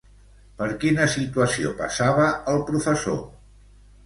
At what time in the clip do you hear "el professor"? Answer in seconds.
2.55-3.21